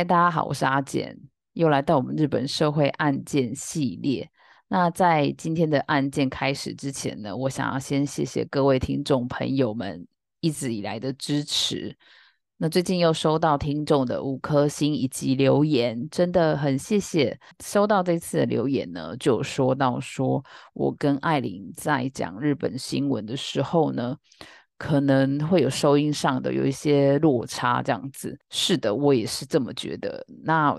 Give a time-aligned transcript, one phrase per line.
[0.00, 1.14] 嗨，大家好，我是阿简，
[1.52, 4.26] 又来到我们日本社会案件系列。
[4.66, 10.06] 那在今天的案件开始之前呢，我想要先谢谢各位听众朋友们
[10.40, 11.94] 一直以来的支持。
[12.56, 17.38] 那最近又收到听众的五颗星以及留言，真的很谢谢。
[17.62, 20.42] 收到这次的留言呢，就说到说
[20.72, 24.16] 我跟艾琳在讲日本新闻的时候呢。
[24.80, 30.24] 可能会有收音上的有一些落差，这样子是的，我也是这么觉得。
[30.42, 30.74] 那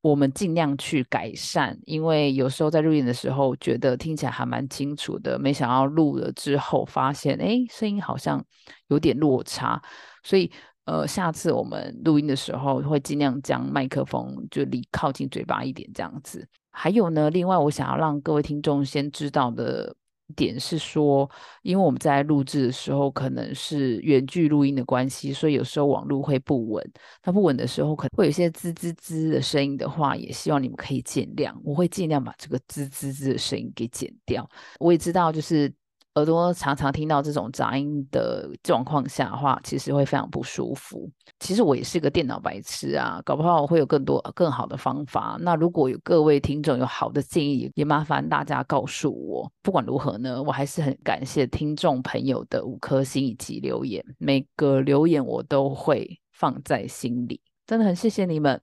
[0.00, 8.42] 我们尽量去改善，因为有时候在录音的时候觉得听起来还蛮清楚的，没想到录了之后发现，哎，声音好像
[8.88, 9.82] 有点落差。
[10.22, 10.50] 所以，
[10.86, 16.48] 呃，下次我们录音的时候会尽量将麦克风就离靠近嘴巴一点，这样子。
[16.70, 19.94] 还有呢，另外我想要让各位听众先知道的。
[20.32, 21.30] 点是说，
[21.62, 26.92] 因为我们在录制的时候可能是远距录音的关系，所以有时候网络会不稳。
[27.22, 31.54] 它不稳的时候，可能会有些滋滋滋的声音的话，也希望你们可以见谅。
[31.64, 34.48] 我会尽量把这个滋滋滋的声音给剪掉。
[34.80, 35.72] 我也知道，就是。
[36.14, 41.10] 耳朵常常听到这种杂音的状况下的话，其实会非常不舒服。
[41.40, 45.38] 其实我也是个电脑白痴啊，搞不好我会有更多更好的方法。
[45.40, 49.50] 那如果有各位听众有好的建议，也麻烦大家告诉我。
[49.62, 58.60] 不管如何呢，我还是很感谢听众朋友的五颗星以及留言，每个留言我都会放在心里，真的很谢谢你们。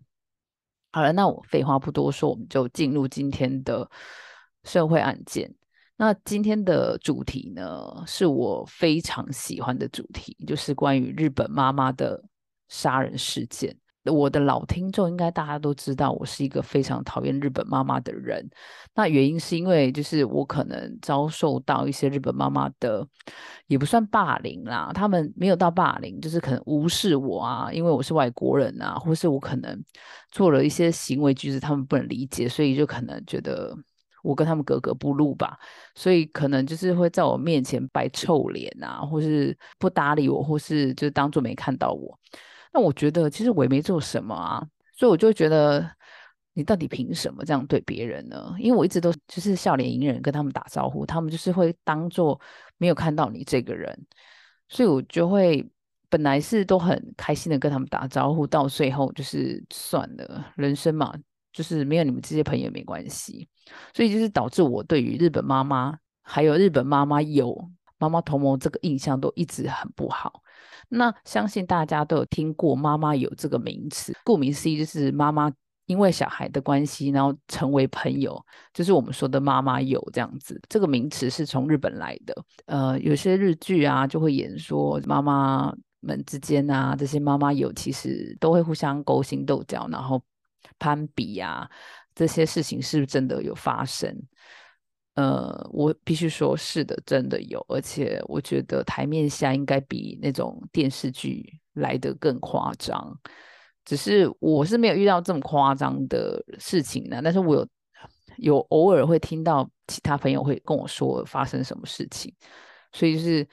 [0.91, 3.89] 好了，那我废话不多说，我们就进入今天的
[4.63, 5.58] 社会案件。
[6.01, 12.23] 那今天的主题呢，是我非常喜欢的主题，就是关于日本妈妈的
[12.69, 13.75] 杀人事件。
[14.05, 18.49] 我的老听众应该大家都知道，我是一个非常讨厌日本妈妈的人。
[18.95, 23.05] 那原因是因为，就是我可能遭受到一些日本妈妈的，
[23.67, 29.77] 也不算霸凌啦，他们没有到霸凌，就是可能无视我啊，因为我是外国人啊，或是我可能
[30.31, 33.77] 做了一些行为举止，他们不能理解，所以就可能觉得。
[34.23, 35.57] 我跟他们格格不入吧，
[35.95, 42.17] 所以可能就是会在我面前摆臭脸啊，或是不搭理我，或是就当做没看到我。
[42.73, 44.61] 那我觉得其实我也没做什么啊，
[44.95, 45.89] 所以我就觉得
[46.53, 48.53] 你到底凭什么这样对别人呢？
[48.59, 52.39] 因为我一直都就是笑脸迎人跟他们打招呼，他们就是会当做
[52.77, 53.97] 没有看到你这个人，
[54.67, 55.67] 所以我就会
[56.09, 61.13] 本来是都很开心的跟他们打招呼，到最后就是算了，人生嘛。
[61.59, 63.45] 就是没有你们这些朋友没关系，
[63.93, 70.41] 所以就是导致我对于日本妈妈还有日本妈妈有妈妈同盟这个印象都一直很不好。
[70.87, 75.51] 那相信大家都有听过“妈妈有”这个名词，顾名思义就是妈妈
[75.85, 78.41] 因为小孩的关系，然后成为朋友，
[78.73, 80.57] 就是我们说的“妈妈有”这样子。
[80.69, 82.33] 这个名词是从日本来的。
[82.67, 90.21] 呃，有些日剧啊就会演说妈妈们之间啊，这些妈妈有其实都会互相勾心斗角，然后。
[90.77, 91.69] 攀比呀，
[92.15, 94.15] 这些事情是不是真的有发生？
[95.15, 103.19] 呃，我必须说是的，真的有，而且我觉得台面下应该比那种电视剧来的更夸张。
[103.83, 107.67] 只是我是没有遇到这么夸张的事情呢，但是我有
[108.37, 112.33] 有偶尔会听到其他朋友会跟我说发生什么事情，
[112.93, 113.45] 所以就是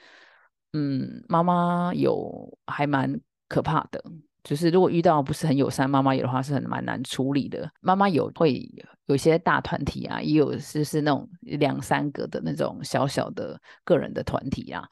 [0.73, 3.19] 嗯，妈妈有还蛮
[3.49, 4.01] 可怕的。
[4.47, 7.69] 就是如果遇到不是很友善妈妈有的话，是很蛮难处理的。
[7.81, 8.65] 妈妈有会
[9.07, 14.87] 有一些大团体啊，也有就是那种两三个的那种小小的个人的团体啊。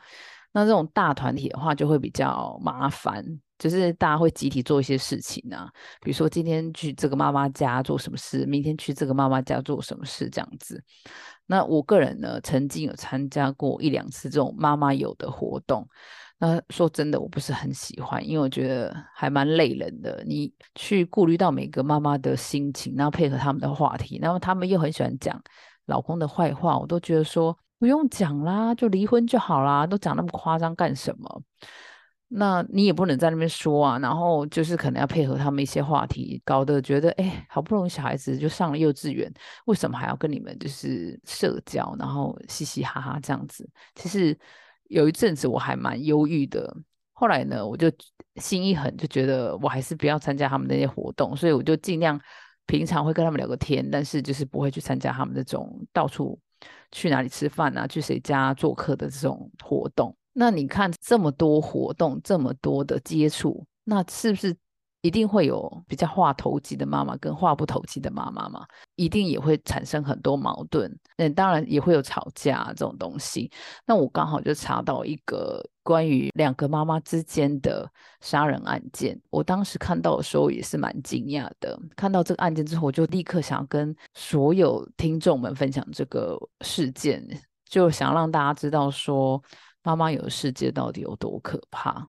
[0.51, 3.23] 那这种大团体的话，就会比较麻烦，
[3.57, 5.69] 就是大家会集体做一些事情啊，
[6.01, 10.83] 比如说今天去这个妈妈家做什么事，明天去这个妈妈家做什么事这样子。
[11.45, 15.87] 那我个人呢，曾经有参加过一两次这种妈妈有的活动。
[16.47, 20.23] 那说真的，我不是很喜欢，因为我觉得还蛮累人的。
[20.27, 25.41] 你去顾虑到每个妈妈的心情，然后配合他们的话题，然后他们又很喜欢讲
[25.87, 31.41] 老公的坏话，我都觉得说不用讲啦，就离婚就好啦，都讲那么夸张干什么？
[32.27, 39.33] 那你也不能在那边说啊，然后就是可能要配合他们一些话题，搞得觉得哎，好不容易小孩子就上了幼稚园，
[39.65, 43.67] 为什么还要跟你们就是社交，然后嘻嘻哈哈这样子？
[43.95, 44.37] 其实。
[44.87, 46.75] 有一阵子我还蛮忧郁的，
[47.13, 47.91] 后来呢，我就
[48.35, 52.19] 心一狠，就觉得我还是不要参加他们那些活动，所以我就尽量
[52.65, 56.39] 平常会跟他们聊个天，但是就是不会去参加他们那种到处
[56.91, 60.15] 去哪里吃饭啊，去谁家做客的这种活动。
[60.33, 64.55] 那你看这么多活动，这么多的接触，那是不是？
[65.05, 68.65] 一定会有比较话投机的妈妈跟话不投机的妈妈嘛，
[68.95, 70.91] 一定也会产生很多矛盾。
[71.17, 73.51] 嗯，当然也会有吵架这种东西。
[73.85, 77.87] 那我刚好就查到一个关于两个妈妈之间的
[78.19, 79.15] 杀人案件。
[79.29, 81.79] 我当时看到的时候也是蛮惊讶的。
[81.95, 87.23] 看到这个案件之后，我就立刻想要跟所有听众们分享这个事件，
[87.69, 89.39] 就想让大家知道说，
[89.83, 92.07] 妈妈有的世界到底有多可怕。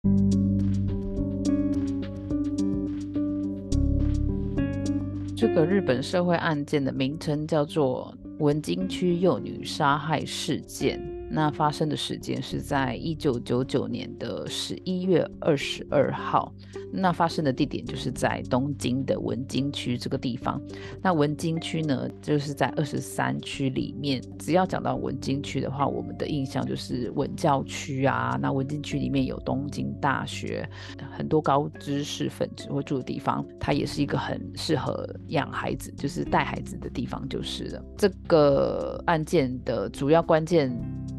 [5.36, 11.15] 这个日本社会案件的名称叫做文京区幼女杀害事件。
[11.36, 16.50] 那发生的时间是在一九九九年的十一月二十二号。
[16.90, 20.58] 那发生的地点就是在东京的文京区这个地方。
[21.02, 24.18] 那文京区呢，就是在二十三区里面。
[24.38, 28.38] 只要讲到文京区的话，我们的印象就是文教区啊。
[28.40, 30.66] 那文京区里面有东京大学，
[31.10, 33.44] 很多高知识分子会住的地方。
[33.60, 37.84] 它也是一个很适合养孩子，就是带孩子的地方，就是了。
[37.98, 40.74] 这个案件的主要关键。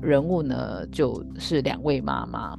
[0.07, 2.57] 人物呢，就是两位妈妈。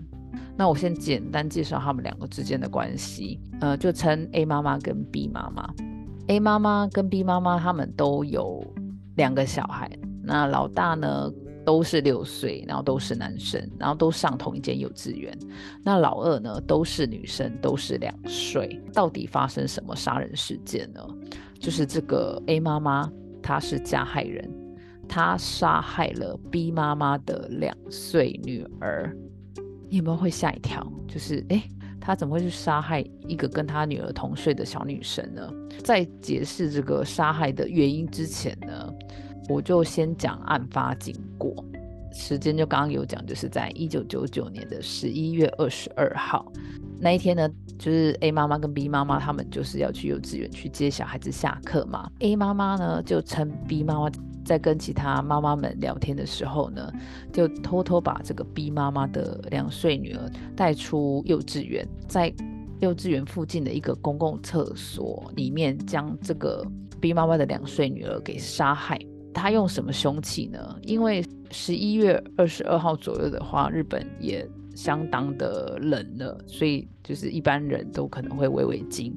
[0.54, 5.66] 那我先简单介绍他们两个之间的关系，呃，就称 A 妈妈跟 B 妈妈。
[6.26, 8.62] A 妈妈跟 B 妈妈他们都有
[9.16, 9.90] 两个小孩，
[10.22, 11.32] 那老大呢
[11.64, 15.34] 都是六岁，然后都是男生，然后都上同一间幼稚园。
[15.82, 18.78] 那老二呢都是女生，都是两岁。
[18.92, 21.00] 到底发生什么杀人事件呢？
[21.58, 23.10] 就是这个 A 妈妈
[23.42, 24.50] 她是加害人。
[25.08, 29.16] 他杀害了 B 妈妈的两岁女儿，
[29.88, 30.86] 你有没有会吓一跳？
[31.08, 31.62] 就是哎，
[31.98, 35.50] 他怎么会去杀害一个跟他女儿同岁的小女生呢？
[35.82, 38.92] 在解释这个杀害的原因之前呢，
[39.48, 41.64] 我就先讲案发经过。
[42.12, 46.44] 时间就刚刚有讲，就是在一九九九年的十一月二十二号
[47.00, 52.10] 那一天呢，就是 A 妈妈跟 B 妈妈他们就是要去幼稚园去接小孩子下课嘛。
[52.18, 54.10] A 妈妈呢就称 B 妈妈。
[54.48, 56.90] 在跟其他妈妈们聊天的时候呢，
[57.30, 62.32] 就偷偷把这个 B 妈妈的两岁女儿带出幼稚园，在
[62.80, 66.64] 幼稚园附近的一个公共厕所里面，将这个
[66.98, 68.98] B 妈妈的两岁女儿给杀害。
[69.34, 70.58] 他用什么凶器呢？
[70.80, 79.12] 因为十一月二十二号左右的话，日本也相当的冷了，所以就是一般人都可能会围围巾。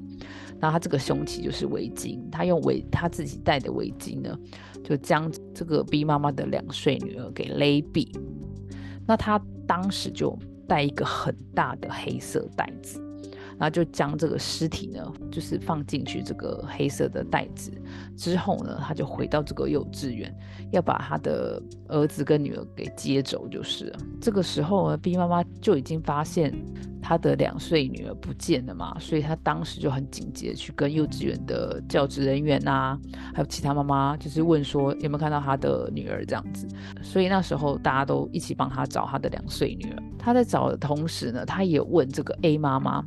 [0.58, 4.36] 那他这个凶器就是围巾，他用围他自己戴的围巾呢。
[4.82, 8.12] 就将这个 B 妈妈的两岁女儿给勒毙，
[9.06, 10.36] 那他当时就
[10.66, 13.00] 带一个很大的黑色袋子，
[13.58, 17.70] 然后就将这个尸体呢，就是放进去这个黑色的袋子
[18.16, 20.34] 之后呢，他就回到这个幼稚园，
[20.72, 23.98] 要把他的儿子跟女儿给接走，就是了。
[24.20, 26.52] 这个时候呢，B 妈妈就已经发现。
[27.04, 32.96] 他的两岁女儿不见了嘛，所以他当时就很紧急的去跟幼稚园的教职人员啊，
[33.34, 36.64] 还有其他妈妈，就是问说有没有看到他的女儿这样子。
[37.02, 40.02] 所以那时候大家都一起帮他找他的两岁女儿。
[40.16, 43.04] 他在找的同时呢，他也问这个 A 妈妈，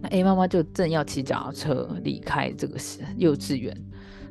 [0.00, 2.78] 那 A 妈妈就正要骑脚踏车离开这个
[3.16, 3.76] 幼稚园，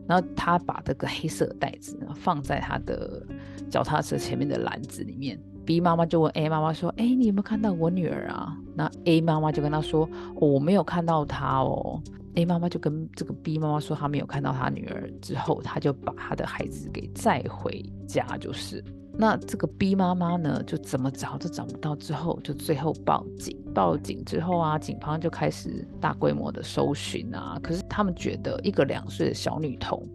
[0.08, 3.22] 然后他把这个黑色袋子放在他的
[3.69, 5.40] 脚踏车前面的篮子里面。
[5.66, 10.10] B 妈妈就问 A 妈妈说：“哎，你有没有看到我女儿啊？”那 A 妈妈就跟他说
[10.40, 12.02] ：“我没有看到她哦。
[12.36, 18.81] ”A 妈妈就跟这个 B 妈妈说：“她没有看到她女儿。”之后，她就把她的孩子给载回家，就是。
[19.19, 23.57] 那这个 B 妈妈呢，就怎么找都找不到，之后就最后报警。
[23.74, 27.59] 报警之后啊，警方就开始大规模的搜寻啊。
[27.64, 30.07] 可是他们觉得一个两岁的小女童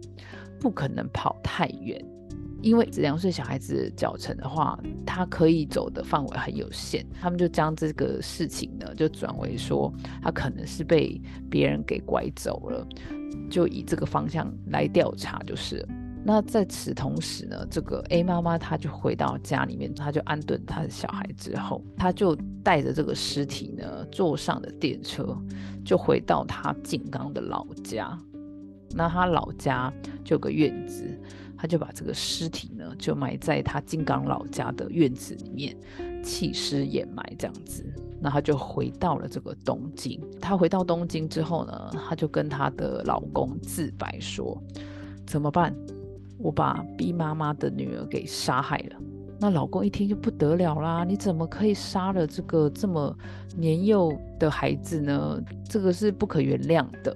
[0.59, 2.01] 不可能跑太远。
[2.61, 12.87] 因为两岁小孩子脚程的话，他可以走的范围很有限，他们就将这个事情呢，就转为说他可能是被别人给拐走了，
[13.49, 15.85] 就以这个方向来调查就是。
[16.25, 25.37] 那在此同时呢，这个 A 妈妈她就回到家里面，她就安顿她的小孩之后，她就带着这个尸体呢，坐上了电车，
[25.83, 28.17] 就回到她静冈的老家。
[28.95, 31.05] 那她老家就有个院子。
[31.55, 35.73] 她就把这个尸体呢，就埋在她金刚老家的院子里面，
[36.21, 37.85] 弃尸掩埋这样子。
[38.19, 40.19] 那她就回到了这个东京。
[40.41, 44.61] 她回到东京之后呢，她就跟她的老公自白说
[45.25, 45.73] ：“怎么办？
[46.37, 48.97] 我把 B 妈妈的女儿给杀害了。”
[49.39, 51.03] 那老公一听就不得了啦！
[51.03, 53.13] 你怎么可以杀了这个这么
[53.57, 55.37] 年幼的孩子呢？
[55.67, 57.13] 这个是不可原谅的。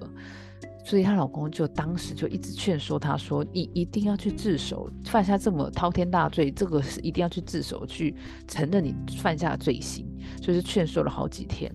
[0.84, 8.14] 所以她老公就当时就一直劝说她说：“你一定要去自首，犯下这么滔天大罪，这个是一定要去自首，去
[8.46, 10.06] 承认你犯下的罪行。”
[10.48, 11.70] 就是劝说了好几天。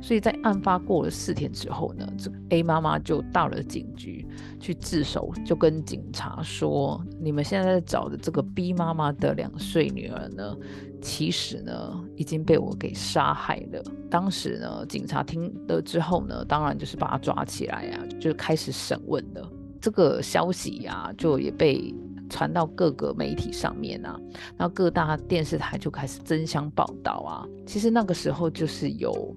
[0.00, 4.26] 所以在案发过了四天之后呢，这个 A 妈妈就到了警局
[4.58, 10.56] 去自首，就跟警察说：“你们现在在找的这个 B 妈妈的两岁女儿呢，
[11.02, 19.46] 其实呢已经被我给杀害了。”当时呢，警察听了之后呢，当然就是把她抓起来呀，就开始审问了。
[19.82, 21.94] 这个消息呀，就也被。
[22.34, 24.18] 传到各个媒体上面啊，
[24.56, 27.46] 然后各大电视台就开始争相报道啊。
[27.64, 29.32] 其实那个时候就是有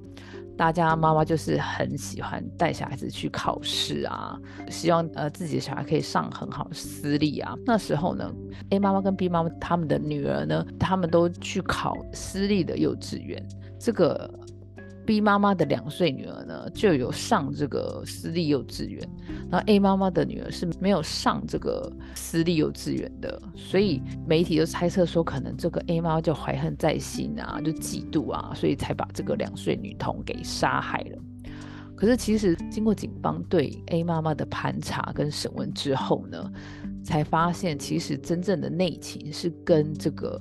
[0.57, 4.35] 大家妈妈就是很喜欢带小孩子去考试啊，
[4.67, 7.53] 希望呃自己的小孩可以上很好的私立啊。
[7.63, 8.33] 那时候呢
[8.71, 13.47] ，A 妈妈跟 B 妈妈他们的女儿呢，他们都去考私立的幼稚园。
[13.77, 14.27] 这个。
[15.07, 19.01] B 妈妈的两岁女儿呢，就有上这个私立幼稚园，
[19.49, 31.17] 然后 A 妈妈的女儿是没有上这个私立幼稚园的，所以媒体就猜测说，可能这个 A 妈妈就怀恨在心啊，就嫉妒啊，所以才把这个两岁女童给杀害了。
[31.95, 36.51] 可是其实经过警方对 A 妈妈的盘查跟审问之后呢，
[37.01, 40.39] 才发现其实真正的内情是跟这个。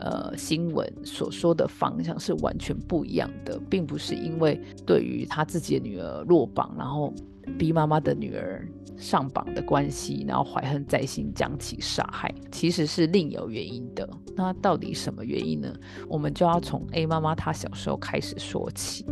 [0.00, 7.12] 呃，新闻所说的方向是完全不一样的，并不是因为对于他自己的女儿落榜，然后
[7.58, 8.66] 逼妈妈的女儿
[8.96, 14.08] 上榜的关系，然后怀恨在心将其杀害，其实是另有原因的。
[14.34, 15.70] 那到底什么原因呢？
[16.08, 19.04] 我们就要从 A 妈妈她小时候开始说起。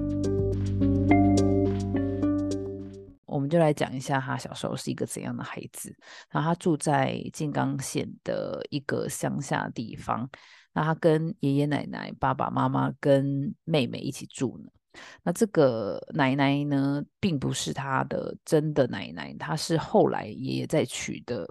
[3.27, 5.95] 我们就来讲一下她小时候是一个怎样的孩子。
[6.31, 10.29] 然后她住在静冈县的一个乡下地方。
[10.73, 14.71] 那他跟爷爷奶奶、爸爸妈妈跟妹妹一起住呢。
[15.23, 21.49] 那这个奶奶呢，并不是他的真的奶奶，她是后来爷爷再娶的。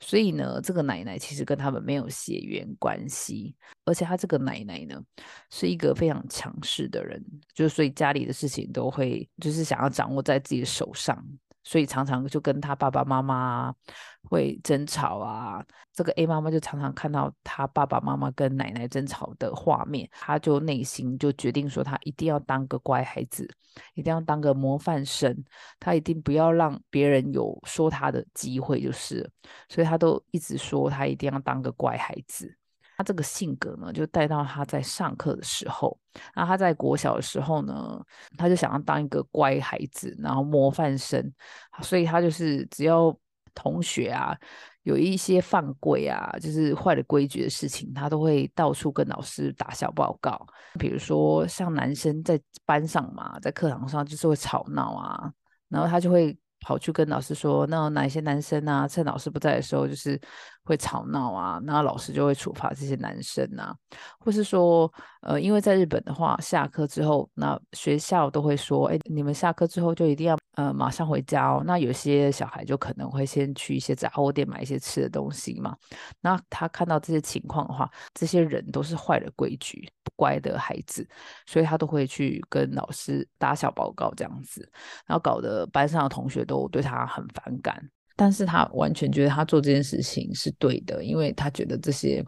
[0.00, 3.56] 所以呢，这个奶奶其实跟他们没有血缘关系。
[3.84, 5.02] 而且他这个奶奶呢，
[5.50, 7.20] 是一个非常强势的人，
[7.52, 11.20] 就所以家里的事情都会就是想要掌握在自己的手上。
[11.64, 13.74] 所以常常就跟他爸爸妈妈
[14.22, 15.64] 会争吵啊。
[15.92, 23.48] 这个 A 妈妈就常常看到他爸爸妈妈跟奶奶争吵的画面，他就内心就决定说，他一定要当个乖孩子，
[23.94, 25.44] 一定要当个模范生，
[25.80, 29.28] 他一定不要让别人有说他的机会，就是，
[29.68, 32.56] 所以他都一直说他一定要当个乖孩子。
[32.98, 35.96] 他这个性格呢，就带到他在上课的时候。
[36.34, 38.04] 然后他在国小的时候呢，
[38.36, 41.32] 他就想要当一个乖孩子，然后模范生。
[41.80, 43.16] 所以他就是只要
[43.54, 44.36] 同学啊
[44.82, 50.44] 有一些犯规啊，就是坏了规矩的事情，他都会到处跟老师打小报告。
[50.76, 55.32] 比如说像男生在班上嘛，在课堂上就是会吵闹啊，
[55.68, 56.36] 然后他就会。
[56.60, 60.20] 跑去跟老师说，那哪些男生啊，趁老师不在的时候，就是
[60.68, 63.74] 会吵闹啊，那老师就会处罚这些男生啊，
[64.20, 70.36] 或是说，呃，因为在日本的话，下课之后，那学校都会说，哎，你们下课之后就一定要。
[70.58, 71.62] 呃，马上回家哦。
[71.64, 75.76] 那有些小孩就可能会先去一些杂货店买一些吃的东西嘛。
[76.20, 81.08] 那他看到这些情况的话，这些人都是坏了规矩、不乖的孩子，
[81.46, 84.68] 所以他都会去跟老师打小报告这样子，
[85.06, 87.80] 然后搞得班上的同学都对他很反感。
[88.18, 92.24] 但是他完全觉得他做这件事情是对的，因为他觉得这些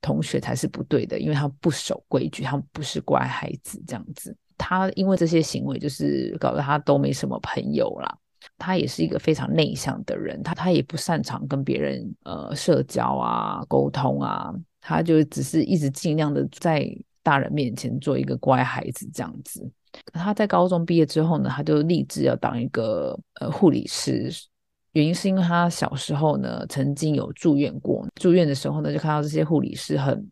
[0.00, 4.36] 同学才是不对的，因为他不守规矩，他不是乖孩子这样子。
[4.58, 8.18] 他因为这些行为，就是搞得他都没什么朋友啦。
[8.58, 14.52] 他也是一个非常内向的人，他他也不擅长跟别人呃社交啊、沟通啊。
[14.80, 16.90] 他就只是一直尽量的在
[17.22, 19.70] 大人面前做一个乖孩子这样子。
[20.12, 24.32] 他在高中毕业之后呢，他就立志要当一个呃护理师。
[24.92, 30.26] 原因是因为他小时候呢曾经有住院过，住院的时候呢就看到这些护理师很。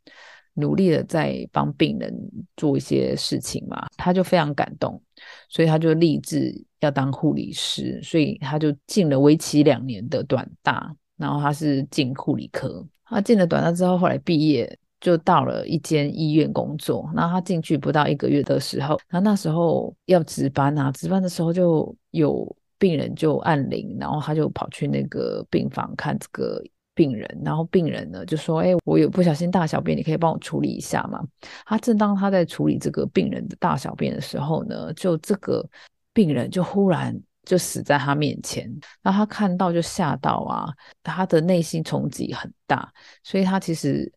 [0.61, 2.13] 努力的在帮病人
[2.57, 5.01] 做一些事情嘛，他就非常感动，
[5.49, 26.63] 所以他就立志要当护理师，所以他就进了为期两年的短大，然后他是进护理科，他进了短大之后，后来毕业就到了一间医院工作，然后他进去不到一个月的时候，然后那时候要值班啊，值班的时候就有病人就按铃，然后他就跑去那个病房看这个。
[26.95, 31.25] 病人，然后病人呢就说：“哎，我有不小心大小便，你可以帮我处理一下吗？”
[31.65, 35.65] 他正当他在处理这个病人的大小便的时候呢，就这个
[36.13, 38.69] 病人就忽然就死在他面前，
[39.01, 42.93] 然后他看到就吓到啊，他的内心冲击很大，
[43.23, 44.13] 所以他其实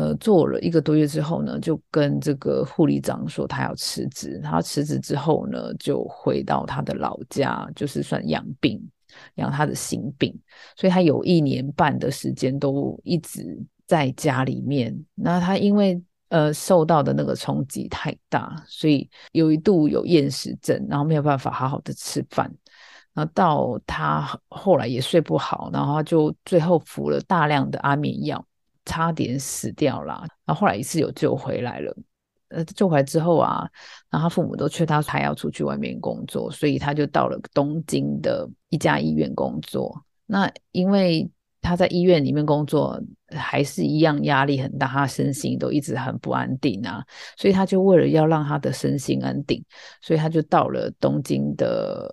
[0.00, 4.40] 呃做了一个多月之后呢，就跟这个护理长说他要辞职。
[4.42, 8.80] 他辞职之后呢，就回到他的老家，就是算养病。
[9.34, 10.32] 养他的心病，
[10.76, 14.96] 所以他有一年半的时间都一直在家里面。
[15.16, 22.48] 那他因为呃受到的那个冲击太大，所以有一度有厌食症，然后没有办法好好的吃饭。
[23.12, 28.42] 然后到他后来也睡不好，然后他就最后服了大量的安眠药，
[28.90, 30.26] 差点死掉了。
[30.44, 31.96] 然后后来一次有救回来了。
[32.48, 33.64] 呃，救回来之后啊，
[34.10, 40.04] 然后他父母都劝他还要出去外面工作，所以他就到了东京的一家医院工作。
[40.26, 41.30] 那因为
[41.62, 47.04] 他在医院里面工作，还是一样压力很大，他身心都一直很不安定啊。
[47.36, 49.64] 所以他就为了要让他的身心安定，
[50.02, 52.12] 所以他就到了东京的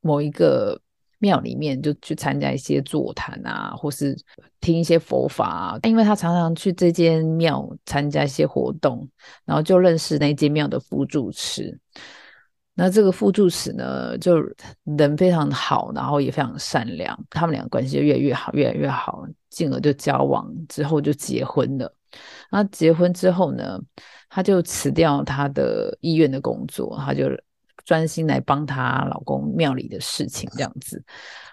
[0.00, 0.80] 某一个。
[1.18, 4.16] 庙里面就去参加一些座谈啊，或是
[4.60, 5.78] 听一些佛法啊。
[5.82, 9.08] 因为他常常去这间庙参加一些活动，
[9.44, 11.76] 然后就认识那间庙的副住持。
[12.74, 14.40] 那这个副住持呢，就
[14.96, 17.18] 人非常好，然后也非常善良。
[17.28, 21.92] 他们两个关系就越来越好，越来越好，进而就交往，之后就结婚了。
[22.50, 23.80] 那结婚之后呢，
[24.28, 27.24] 他就辞掉他的医院的工作，他就。
[27.88, 31.02] 专心来帮她老公庙里的事情，这样子。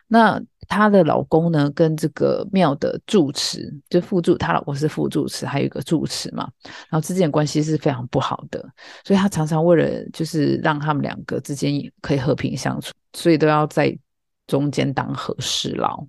[0.06, 0.38] 那
[0.68, 6.50] 她的老公呢，跟这个庙的住持，就副住，她老公是副住持，还有一个住持嘛。
[6.89, 8.60] 然后之间关系是非常不好的，
[9.06, 13.98] 所以她常常为了就是让他们两个之间可以和平相处，所以都要在
[14.46, 16.06] 中间当和事佬，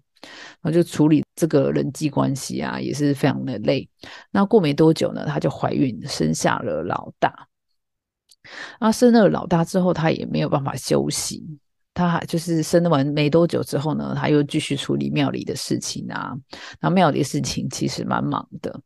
[0.61, 3.88] 然后就处理这个人际关系啊，也是非常的累。
[4.33, 7.47] 那过没多久呢，她就怀孕，生下了老大。
[8.79, 11.45] 啊，生了老大之后，他也没有办法休息。
[11.95, 16.37] 他就是生完没多久之后呢，他又继续处理庙里的事情啊。
[16.79, 18.79] 然后庙里的事情其实蛮忙的，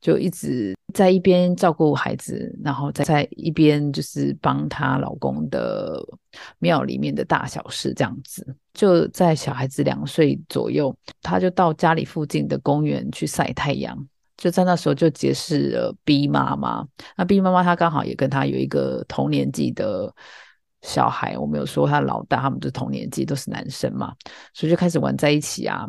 [0.00, 5.96] 就一直在一边照顾孩子，然后在在一边就是帮她老公的
[6.58, 8.44] 庙里面的大小事这样子。
[8.74, 10.92] 就在小孩子两岁左右，
[11.22, 13.96] 他就到家里附近的公园去晒太阳。
[14.40, 16.82] 就在那时候就结识了 B 妈妈，
[17.14, 20.12] 那 B 妈妈她刚好也跟她有一个同年纪的
[20.80, 24.14] 小孩，我们有说她老大，他们就同年纪，都是男生嘛，
[24.54, 25.86] 所以就开始玩在一起啊。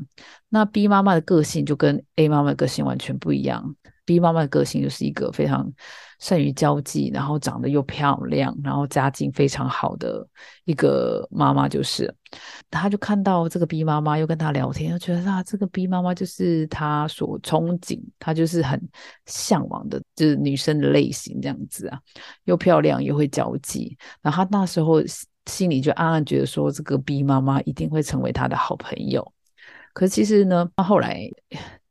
[0.50, 3.74] 那 B 妈妈的个性就跟 A 妈妈的个性完全不一样。
[4.12, 5.72] B 妈妈的个性就是一个非常
[6.20, 10.28] 善于交际，然后长得又漂亮，然后家境非常好的
[10.66, 12.14] 一个妈妈，就是
[12.70, 18.78] 他就看到这个 B 妈妈又跟他聊天，就觉得啊，这个 B 妈妈就是他所憧憬，他就是很
[19.28, 21.98] 向往的，就是女生的类型这样子啊，
[22.44, 25.02] 又漂亮又会交际，然后他那时候
[25.46, 29.26] 心里就暗暗觉得说，这个 B 妈妈一定会成为他的好朋友。
[29.94, 31.30] 可是其实呢，后来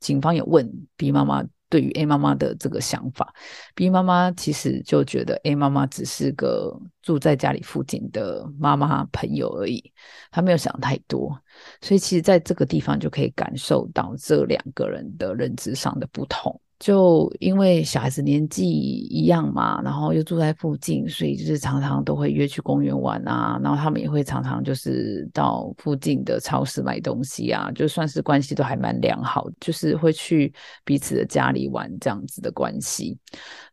[0.00, 1.42] 警方也问 B 妈妈。
[1.70, 3.32] 对于 A 妈妈的这个想法
[3.74, 9.92] ，B 妈妈其实就觉得 A 妈妈只是个住在家里附近的妈妈朋友而已，
[10.30, 11.40] 她没有想太多，
[11.80, 16.60] 所以其实在这个地方就可以感受到这两个人的认知上的不同。
[16.80, 23.60] 就因为小孩子年纪一样嘛，然后又住在附近，所以就是常常都会约去公园玩啊。
[23.62, 30.50] 然后他们也会常常就是到附近的超市买东西啊，就算是关系都还蛮良好，就是会去
[30.82, 33.14] 彼此的家里玩这样子的关系。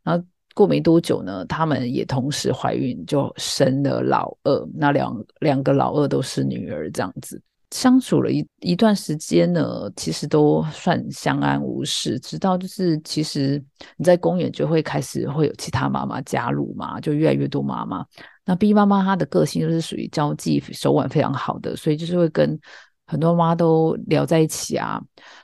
[0.04, 0.22] 然后
[0.54, 4.70] 过没多久呢，他们也同时怀孕，就生了老二。
[4.74, 7.42] 那两两个老二都是女儿，这样子。
[7.72, 12.18] 相处了一一段时间呢，其实都算相安无事。
[12.20, 13.62] 直到就是其实
[13.98, 18.06] 你在公园就会开始会有其他妈妈加入嘛，就越来越多妈妈。
[18.46, 22.58] 那 B 妈妈她的个性就是属于交际手腕非常好的，所以就是会跟
[23.06, 25.02] 很多妈都聊在一起啊，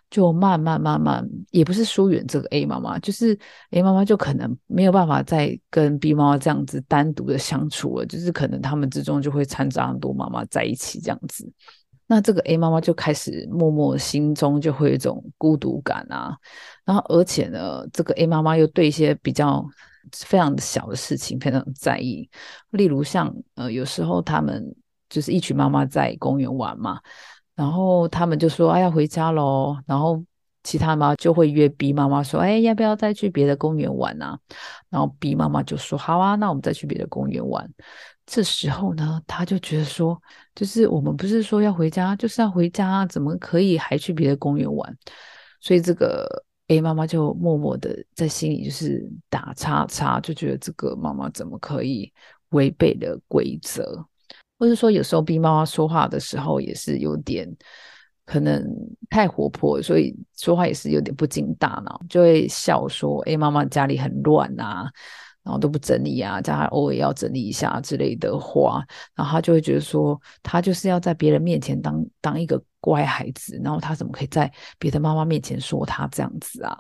[0.10, 3.38] 就慢慢慢慢也不是疏远这个 A 妈妈，就是
[3.72, 11.52] A 妈妈就可能没有办法再跟 B 妈妈这样子单独的相处了，就是可能他们之中就会掺杂很多妈妈在一起这样子。
[12.14, 16.38] 那这个 A 妈妈就开始默默心中就会有一种孤独感啊，
[16.86, 19.66] 然后而且呢，这个 A 妈妈又对一些比较
[20.12, 22.30] 非常小的事情非常在意，
[22.70, 24.64] 例如像呃有时候他们
[25.10, 27.00] 就是一群妈妈在公园玩嘛，
[27.56, 30.24] 然后他们就说哎要回家喽，然后
[30.62, 34.38] 其他妈就会约 B 妈妈说哎要不要再去别的公园玩啊？
[34.92, 37.68] 然后 B 妈妈就说好啊，那我们再去别的公园玩。
[38.26, 40.20] 这时候呢，他就觉得说，
[40.56, 44.98] 就是我们不是说要回家，就是要回家，怎么可以还去别的公园玩？
[45.60, 46.26] 所以这个
[46.68, 52.12] A 妈妈就默默的在心里就是打叉叉，就觉得这个妈妈怎么可以
[52.50, 54.06] 违背了规则？
[54.58, 57.54] 或者说有时候 B 妈妈说话的时候也是有点
[58.26, 58.66] 可能
[59.10, 64.90] 太活泼，所以说话也是有点不经大脑，就会笑说 A 妈妈家里很乱啊。
[65.44, 68.82] 然后都不整理啊，叫他偶尔要整理一下之类的话，
[69.14, 76.78] 然后他就会觉得说，他就是要在别人面前当当一个乖孩子，然后他怎么可以在别的妈妈面前说他这样子啊？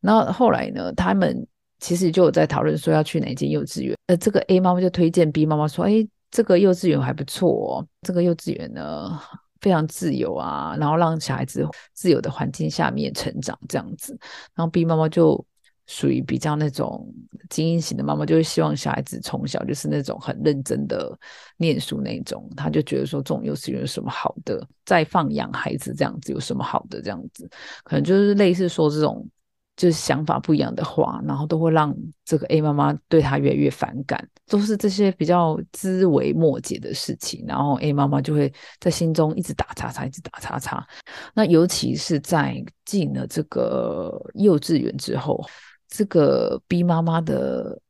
[0.00, 1.44] 然后后来呢，他们
[1.80, 3.96] 其实就有在讨论说要去哪间幼稚园。
[4.06, 9.18] 呃，这个 A 妈妈就推荐 B 妈妈说：“哎，这个幼稚园还不错哦，这个幼稚园呢
[9.60, 14.16] 非常自由啊，然后让小孩子自由的环境下面成长这样子。”
[14.54, 15.44] 然后 B 妈妈就。
[15.86, 17.06] 属于比较那种
[17.50, 21.16] 精英型的妈妈，就会希望小孩子从小就是那种很认真的
[21.58, 22.50] 念书那种。
[22.56, 24.66] 他就觉得说，这种幼稚园有什么好的？
[24.86, 27.02] 再放养孩子这样子有什么好的？
[27.02, 27.48] 这样子
[27.82, 29.28] 可能就是类似说这种
[29.76, 31.94] 就是想法不一样的话，然后都会让
[32.24, 34.26] 这个 A 妈妈对他越来越反感。
[34.46, 40.86] 都是这些比较枝微末节的事情，然后 A 妈妈就会在心中一直打叉叉，一直打叉叉。
[41.34, 45.44] 那尤其是在进了这个幼稚园之后。
[45.88, 47.80] 这个 B 妈妈的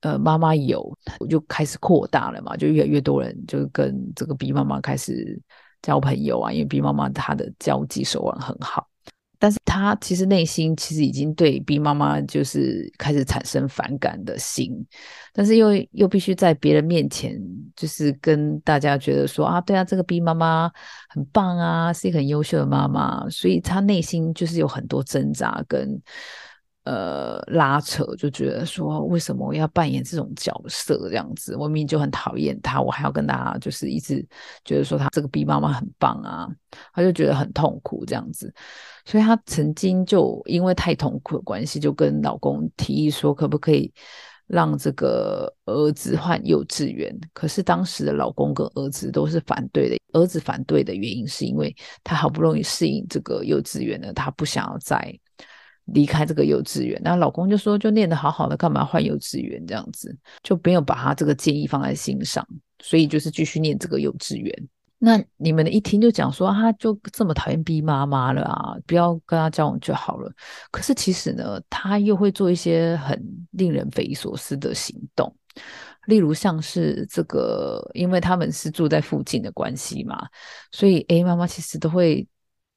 [0.00, 5.40] 呃妈妈有，我就开始扩大了嘛，就越来越多人就跟这个 B 妈妈开始
[5.80, 8.86] 交朋友啊，因为 B 妈妈她的交际手腕很好，
[9.38, 14.72] 但是她其实内心其实已经对 B 妈妈就是开始产生反感的心，
[15.32, 17.40] 但是又又必须在别人面前
[17.74, 20.70] 就是跟大家觉得说啊，对啊，这个 B 妈妈
[21.08, 26.00] 很棒啊，是一个很优秀的妈妈，所以她内心就是有很多挣扎跟。
[26.84, 31.56] 呃，拉扯就觉得说，为什么我要扮演这种角色这样子？
[31.56, 34.26] 我明明就很讨厌他，我还要跟大家就是一直
[34.66, 36.46] 觉得说他这个 B 妈妈很棒啊，
[36.92, 38.52] 他就觉得很痛苦这样子。
[39.06, 43.92] 所以她曾经就因为太痛苦的关系，就跟老公提议说，可不可以
[44.46, 47.14] 让这个儿子换幼稚园？
[47.32, 49.96] 可是当时的老公跟儿子都是反对的。
[50.12, 55.18] 儿子反对的原因是因为他好不容易适应这个幼稚园了，他不想要再。
[55.86, 59.62] 离开这个幼稚园，那老公就说：“就念得好好的，干嘛换幼稚园？
[59.66, 62.46] 这样子就没有把他这个建议放在心上，
[62.82, 64.68] 所以就是继续念这个幼稚园。
[64.98, 70.32] 那你们一听就讲说，他就这么讨厌逼妈妈了啊，不要跟他交往就好了。
[70.70, 75.30] 可是其实呢，他又会做一些很令人匪夷所思的行动，
[76.06, 80.26] 例如像是这个，因为他们是住在附近的关系嘛，
[80.72, 82.26] 所以 A 妈妈其实都会。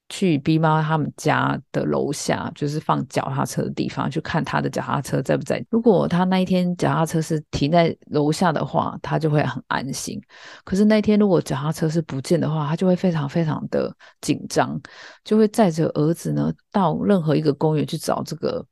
[0.10, 5.64] 去 B 妈他们家的楼下，就是放脚踏车的地方，去看他的脚踏车在不在。
[5.70, 10.22] 如果他那一天脚踏车是停在楼下的话，他就会很安心。
[10.64, 14.80] 可是那一天如果脚踏车是不见的话，他就会非常非常的紧张，
[15.24, 18.66] 就会载着儿子呢到任何一个公园去找这个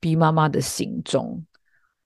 [0.00, 1.44] B 妈妈的行踪。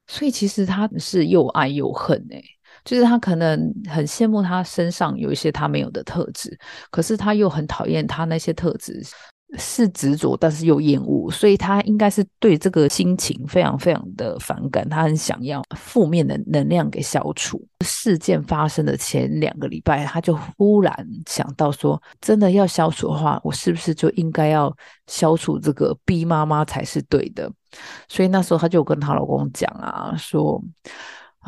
[0.07, 2.43] 所以其实他是又爱又恨哎。
[2.89, 6.59] 就是他可能很羡慕他身上有一些他没有的特质，
[6.91, 9.03] 可是他又很讨厌他那些特质，
[9.59, 17.63] 是执着但是又厌恶，所以他应该是对这个心情非常非常的反感，他很想要负面的能量给消除。
[17.85, 24.75] 事件发生的前两个礼拜，他就忽然想到说，真的要消除的话，我是不是就应该要
[25.09, 27.53] 消除这个 B 妈妈才是对的？
[28.09, 30.65] 所以那时候他就跟她老公讲啊，说。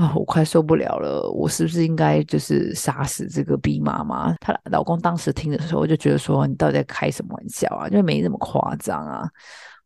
[0.00, 1.30] 啊，我快受不了了！
[1.30, 4.34] 我是不是应该就是杀死这个 B 妈妈？
[4.40, 7.86] 她老公当时听的时候，就觉得说你到底在开什么玩笑啊？
[7.86, 9.28] 就没那么夸张啊，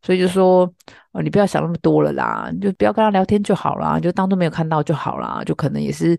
[0.01, 0.73] 所以就说，
[1.11, 6.17] 呃，你不要想那么多了啦，就不要跟他聊天就好啦，就当做没有看到就好啦，就可能也是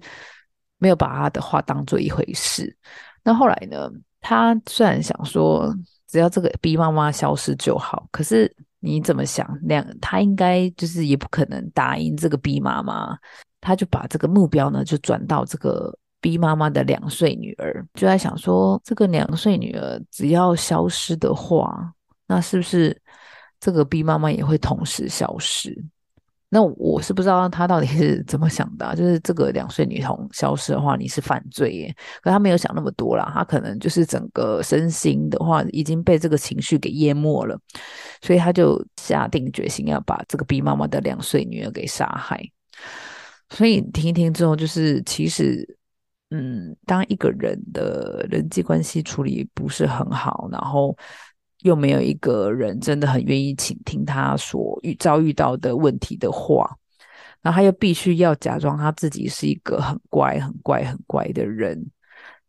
[0.77, 2.77] 没有把他的话当做一回事。
[3.25, 5.75] 那后来呢，他虽然想说
[6.07, 9.59] 只要这个 B 妈妈消失就好，可是你怎么想？
[9.63, 13.17] 两他应该就是也不可能答应这个 B 妈妈。
[13.67, 21.93] 他就把这个目标呢，就转到这个 B 妈妈的两岁女儿，就在想说，这个两岁女儿只要消失的话，
[22.29, 22.97] 那是不是
[23.59, 25.77] 这个 B 妈妈也会同时消失？
[26.49, 31.97] 那我是不知道他到底是怎么想的，就是这个两岁女童消失的话，你是犯罪耶？
[32.23, 37.59] 可他没有想那么多啦，他可能就是整个身心的话已经被这个情绪给淹没了，
[38.23, 42.41] 所以他就下定决心要把这个 B 妈妈的两岁女儿给杀害。
[43.51, 45.65] 所以听一听之后，就是其实，
[46.31, 50.97] 嗯，当一个人的人际关系处理不是很好，然后
[51.63, 56.69] 又没有一个人真的很愿意倾听他所遇遭遇到的问题的话，
[57.41, 61.89] 然后他又必须要假装他自己是一个很乖、很乖、很乖的人，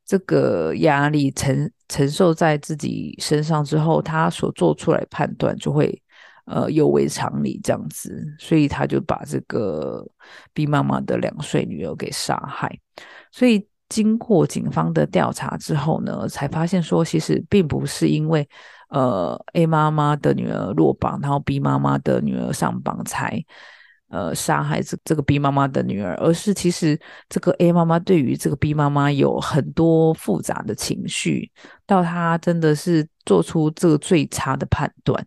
[0.04, 6.02] 这个压力承承受在自己身上之后，他所做出来判断就会。
[6.48, 10.08] 呃，有违常理这样子，所以他就把这个
[10.54, 12.80] B 妈妈的两岁女儿给杀害。
[13.32, 18.48] 所以经过警方的调查之后呢，才发现说，其实并不是因为
[18.90, 23.44] 呃 A 妈妈的女儿落榜，然后 B 妈妈的女儿上榜才
[24.10, 31.52] 呃杀害这这个 B 妈妈的女儿，而是其实这个 A 妈妈对于这个 B 妈妈有很多复杂的情绪，
[31.86, 35.26] 到她真的是做出这个最差的判断。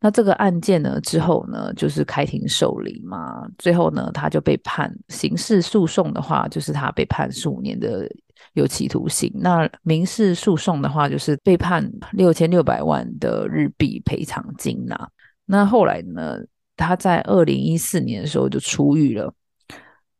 [0.00, 8.08] 那这个案件呢之后呢，就是开庭受理嘛，最后呢他就被判刑事诉讼的话，就是他被判十五年的
[8.52, 15.08] 有期徒刑；那民事诉讼的话，就是被判六千六百万的日币赔偿金呐。
[15.44, 16.38] 那后来呢，
[16.76, 19.32] 他在二零一四年的时候就出狱了。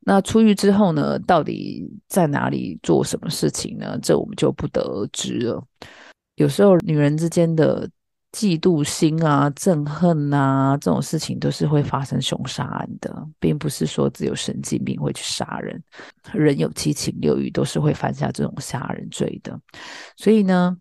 [0.09, 3.99] 那出狱之后呢，到底在哪里做什么事情呢？
[4.01, 5.63] 这我们就不得而知了。
[6.37, 7.89] 有时候女人之间的
[8.37, 15.83] 嫉妒心啊、憎恨啊，这种事情都是会发生凶杀案的，并不是说只有神经病会去杀人，
[16.35, 19.59] 人有七情六欲，都是会犯下这种杀人罪的。
[20.19, 20.77] 所以呢，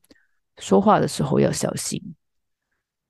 [0.58, 2.02] 说话的时候要小心。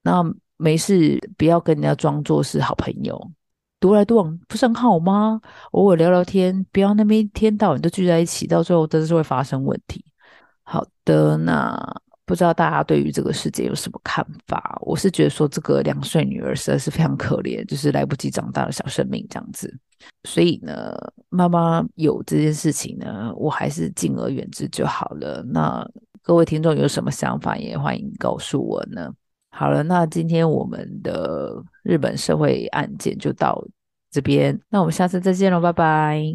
[0.03, 0.23] 那
[0.57, 3.31] 没事，不要跟人家装作是好朋友。
[3.79, 5.41] 独来独往不是很好吗？
[5.71, 10.05] 偶尔聊聊天，不要那边一天到晚都聚在一起，到最后真是会发生问题。
[10.61, 11.75] 好的，那
[12.25, 14.77] 不知道大家对于这个世界有什么看法？
[14.81, 19.71] 我是觉得说，这个两岁女儿实在是非常可怜，就是来不及长大的小生命这样子。
[20.23, 20.95] 所以呢，
[21.29, 25.43] 妈妈有这件事情呢，我还是敬而远之就好了。
[25.43, 25.87] 那
[26.23, 29.13] 各位听众有什么想法，也欢迎告诉我呢。
[29.51, 33.63] 好了，那今天我们的日本社会案件就到
[34.09, 36.25] 这边，那我们下次再见喽，拜拜。